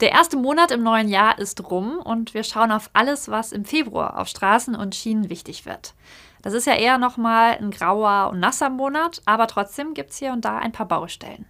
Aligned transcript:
Der 0.00 0.12
erste 0.12 0.36
Monat 0.36 0.72
im 0.72 0.82
neuen 0.82 1.08
Jahr 1.08 1.38
ist 1.38 1.70
rum 1.70 1.96
und 1.96 2.34
wir 2.34 2.44
schauen 2.44 2.70
auf 2.70 2.90
alles, 2.92 3.30
was 3.30 3.50
im 3.50 3.64
Februar 3.64 4.18
auf 4.18 4.28
Straßen 4.28 4.74
und 4.74 4.94
Schienen 4.94 5.30
wichtig 5.30 5.64
wird. 5.64 5.94
Das 6.42 6.52
ist 6.52 6.66
ja 6.66 6.74
eher 6.74 6.98
nochmal 6.98 7.56
ein 7.56 7.70
grauer 7.70 8.28
und 8.30 8.38
nasser 8.38 8.68
Monat, 8.68 9.22
aber 9.24 9.46
trotzdem 9.46 9.94
gibt 9.94 10.10
es 10.10 10.18
hier 10.18 10.32
und 10.32 10.44
da 10.44 10.58
ein 10.58 10.72
paar 10.72 10.84
Baustellen. 10.86 11.46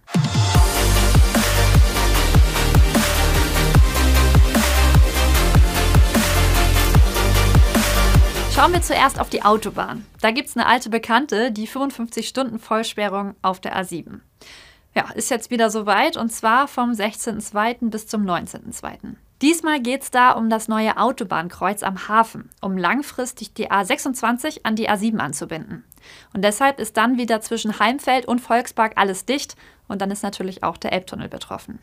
Schauen 8.55 8.71
wir 8.71 8.81
zuerst 8.81 9.19
auf 9.19 9.29
die 9.29 9.43
Autobahn. 9.43 10.05
Da 10.21 10.31
gibt 10.31 10.47
es 10.47 10.55
eine 10.55 10.67
alte 10.67 10.89
Bekannte, 10.89 11.51
die 11.51 11.67
55-Stunden-Vollsperrung 11.67 13.35
auf 13.41 13.59
der 13.59 13.75
A7. 13.77 14.21
Ja, 14.97 15.11
ist 15.13 15.29
jetzt 15.29 15.51
wieder 15.51 15.69
soweit 15.69 16.17
und 16.17 16.29
zwar 16.29 16.67
vom 16.67 16.89
16.02. 16.89 17.91
bis 17.91 18.07
zum 18.07 18.25
19.02. 18.25 19.13
Diesmal 19.43 19.79
geht 19.79 20.01
es 20.01 20.09
da 20.09 20.31
um 20.31 20.49
das 20.49 20.67
neue 20.67 20.97
Autobahnkreuz 20.97 21.83
am 21.83 22.07
Hafen, 22.07 22.49
um 22.61 22.79
langfristig 22.79 23.53
die 23.53 23.69
A26 23.69 24.61
an 24.63 24.75
die 24.75 24.89
A7 24.89 25.19
anzubinden. 25.19 25.83
Und 26.33 26.43
deshalb 26.43 26.79
ist 26.79 26.97
dann 26.97 27.19
wieder 27.19 27.41
zwischen 27.41 27.77
Heimfeld 27.77 28.27
und 28.27 28.41
Volkspark 28.41 28.93
alles 28.95 29.25
dicht 29.25 29.55
und 29.87 30.01
dann 30.01 30.09
ist 30.09 30.23
natürlich 30.23 30.63
auch 30.63 30.77
der 30.77 30.93
Elbtunnel 30.93 31.29
betroffen. 31.29 31.77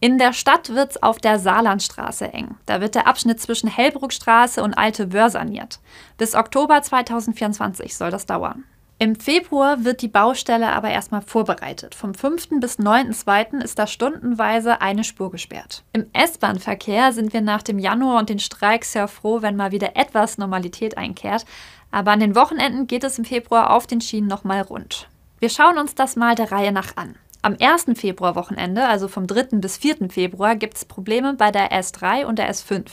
In 0.00 0.18
der 0.18 0.34
Stadt 0.34 0.74
wird 0.74 0.90
es 0.90 1.02
auf 1.02 1.16
der 1.16 1.38
Saarlandstraße 1.38 2.30
eng. 2.34 2.56
Da 2.66 2.82
wird 2.82 2.96
der 2.96 3.06
Abschnitt 3.06 3.40
zwischen 3.40 3.70
Hellbruckstraße 3.70 4.62
und 4.62 4.74
Alte 4.74 5.14
Wöhr 5.14 5.30
saniert. 5.30 5.80
Bis 6.18 6.34
Oktober 6.34 6.82
2024 6.82 7.96
soll 7.96 8.10
das 8.10 8.26
dauern. 8.26 8.64
Im 9.00 9.16
Februar 9.16 9.84
wird 9.84 10.02
die 10.02 10.08
Baustelle 10.08 10.68
aber 10.68 10.88
erstmal 10.88 11.20
vorbereitet. 11.20 11.96
Vom 11.96 12.14
5. 12.14 12.60
bis 12.60 12.78
9.2. 12.78 13.60
ist 13.60 13.76
da 13.78 13.88
stundenweise 13.88 14.80
eine 14.80 15.02
Spur 15.02 15.32
gesperrt. 15.32 15.82
Im 15.92 16.06
S-Bahn-Verkehr 16.12 17.12
sind 17.12 17.32
wir 17.32 17.40
nach 17.40 17.62
dem 17.62 17.80
Januar 17.80 18.20
und 18.20 18.28
den 18.28 18.38
Streiks 18.38 18.92
sehr 18.92 19.08
froh, 19.08 19.42
wenn 19.42 19.56
mal 19.56 19.72
wieder 19.72 19.96
etwas 19.96 20.38
Normalität 20.38 20.96
einkehrt. 20.96 21.44
Aber 21.90 22.12
an 22.12 22.20
den 22.20 22.36
Wochenenden 22.36 22.86
geht 22.86 23.02
es 23.02 23.18
im 23.18 23.24
Februar 23.24 23.70
auf 23.70 23.88
den 23.88 24.00
Schienen 24.00 24.28
nochmal 24.28 24.62
rund. 24.62 25.08
Wir 25.40 25.50
schauen 25.50 25.76
uns 25.76 25.96
das 25.96 26.14
mal 26.14 26.36
der 26.36 26.52
Reihe 26.52 26.70
nach 26.70 26.96
an. 26.96 27.16
Am 27.42 27.56
1. 27.60 27.98
Februarwochenende, 27.98 28.86
also 28.86 29.08
vom 29.08 29.26
3. 29.26 29.58
bis 29.58 29.76
4. 29.76 30.08
Februar, 30.08 30.54
gibt 30.54 30.76
es 30.76 30.84
Probleme 30.84 31.34
bei 31.34 31.50
der 31.50 31.72
S3 31.72 32.24
und 32.24 32.38
der 32.38 32.48
S5. 32.48 32.86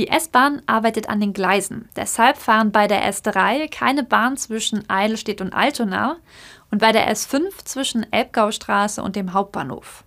Die 0.00 0.08
S-Bahn 0.08 0.62
arbeitet 0.64 1.10
an 1.10 1.20
den 1.20 1.34
Gleisen. 1.34 1.90
Deshalb 1.94 2.38
fahren 2.38 2.72
bei 2.72 2.86
der 2.86 3.06
S3 3.12 3.70
keine 3.70 4.02
Bahn 4.02 4.38
zwischen 4.38 4.88
Eidelstedt 4.88 5.42
und 5.42 5.52
Altona 5.52 6.16
und 6.70 6.80
bei 6.80 6.90
der 6.90 7.14
S5 7.14 7.66
zwischen 7.66 8.10
Elbgaustraße 8.10 9.02
und 9.02 9.14
dem 9.14 9.34
Hauptbahnhof. 9.34 10.04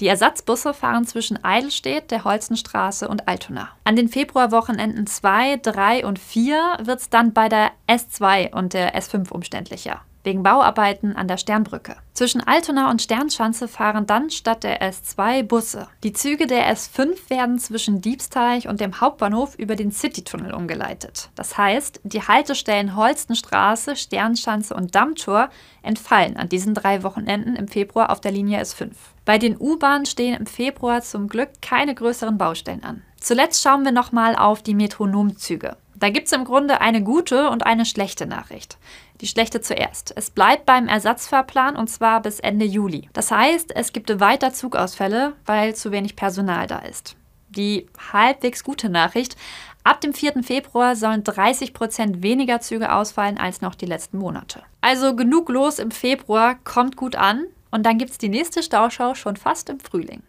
Die 0.00 0.06
Ersatzbusse 0.06 0.74
fahren 0.74 1.06
zwischen 1.06 1.42
Eidelstedt, 1.42 2.10
der 2.10 2.24
Holzenstraße 2.24 3.08
und 3.08 3.26
Altona. 3.26 3.70
An 3.84 3.96
den 3.96 4.10
Februarwochenenden 4.10 5.06
2, 5.06 5.60
3 5.62 6.04
und 6.04 6.18
4 6.18 6.80
wird 6.82 7.00
es 7.00 7.08
dann 7.08 7.32
bei 7.32 7.48
der 7.48 7.70
S2 7.88 8.52
und 8.52 8.74
der 8.74 8.94
S5 8.94 9.32
umständlicher 9.32 10.02
wegen 10.24 10.42
Bauarbeiten 10.42 11.16
an 11.16 11.28
der 11.28 11.36
Sternbrücke. 11.36 11.96
Zwischen 12.14 12.46
Altona 12.46 12.90
und 12.90 13.02
Sternschanze 13.02 13.68
fahren 13.68 14.06
dann 14.06 14.30
statt 14.30 14.64
der 14.64 14.82
S2 14.82 15.42
Busse. 15.42 15.88
Die 16.04 16.12
Züge 16.12 16.46
der 16.46 16.72
S5 16.72 17.30
werden 17.30 17.58
zwischen 17.58 18.00
Diebsteich 18.00 18.68
und 18.68 18.80
dem 18.80 19.00
Hauptbahnhof 19.00 19.58
über 19.58 19.76
den 19.76 19.90
Citytunnel 19.90 20.52
umgeleitet. 20.52 21.30
Das 21.34 21.56
heißt, 21.56 22.00
die 22.04 22.22
Haltestellen 22.22 22.96
Holstenstraße, 22.96 23.96
Sternschanze 23.96 24.74
und 24.74 24.94
Dammtor 24.94 25.48
entfallen 25.82 26.36
an 26.36 26.48
diesen 26.48 26.74
drei 26.74 27.02
Wochenenden 27.02 27.56
im 27.56 27.68
Februar 27.68 28.10
auf 28.10 28.20
der 28.20 28.32
Linie 28.32 28.60
S5. 28.60 28.90
Bei 29.24 29.38
den 29.38 29.56
U-Bahnen 29.58 30.06
stehen 30.06 30.34
im 30.34 30.46
Februar 30.46 31.00
zum 31.02 31.28
Glück 31.28 31.50
keine 31.60 31.94
größeren 31.94 32.38
Baustellen 32.38 32.84
an. 32.84 33.02
Zuletzt 33.18 33.62
schauen 33.62 33.84
wir 33.84 33.92
nochmal 33.92 34.34
auf 34.34 34.62
die 34.62 34.74
Metronomzüge. 34.74 35.76
Da 36.02 36.10
gibt 36.10 36.26
es 36.26 36.32
im 36.32 36.44
Grunde 36.44 36.80
eine 36.80 37.00
gute 37.00 37.48
und 37.48 37.64
eine 37.64 37.86
schlechte 37.86 38.26
Nachricht. 38.26 38.76
Die 39.20 39.28
schlechte 39.28 39.60
zuerst. 39.60 40.12
Es 40.16 40.30
bleibt 40.30 40.66
beim 40.66 40.88
Ersatzfahrplan 40.88 41.76
und 41.76 41.86
zwar 41.86 42.20
bis 42.20 42.40
Ende 42.40 42.64
Juli. 42.64 43.08
Das 43.12 43.30
heißt, 43.30 43.70
es 43.76 43.92
gibt 43.92 44.18
weiter 44.18 44.52
Zugausfälle, 44.52 45.34
weil 45.46 45.76
zu 45.76 45.92
wenig 45.92 46.16
Personal 46.16 46.66
da 46.66 46.80
ist. 46.80 47.14
Die 47.50 47.86
halbwegs 48.12 48.64
gute 48.64 48.88
Nachricht, 48.88 49.36
ab 49.84 50.00
dem 50.00 50.12
4. 50.12 50.42
Februar 50.42 50.96
sollen 50.96 51.22
30 51.22 51.72
Prozent 51.72 52.20
weniger 52.20 52.58
Züge 52.58 52.92
ausfallen 52.92 53.38
als 53.38 53.60
noch 53.60 53.76
die 53.76 53.86
letzten 53.86 54.18
Monate. 54.18 54.64
Also 54.80 55.14
genug 55.14 55.50
los 55.50 55.78
im 55.78 55.92
Februar, 55.92 56.56
kommt 56.64 56.96
gut 56.96 57.14
an 57.14 57.44
und 57.70 57.86
dann 57.86 57.98
gibt 57.98 58.10
es 58.10 58.18
die 58.18 58.28
nächste 58.28 58.64
Stauschau 58.64 59.14
schon 59.14 59.36
fast 59.36 59.70
im 59.70 59.78
Frühling. 59.78 60.24